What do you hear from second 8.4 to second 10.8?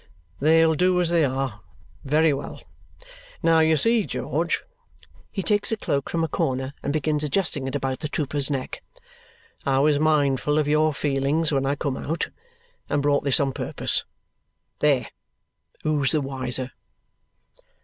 neck "I was mindful of